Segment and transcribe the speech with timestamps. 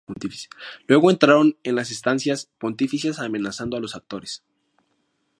[0.87, 4.43] Luego entraron en las estancias pontificias amenazando a los electores.